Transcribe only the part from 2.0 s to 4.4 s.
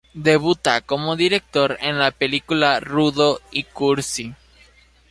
película "Rudo y Cursi".